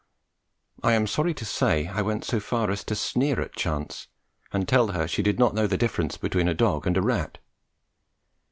[0.81, 4.07] I am sorry to say I went so far as to sneer at Chance
[4.51, 7.37] and tell her she did not know the difference between a dog and a rat.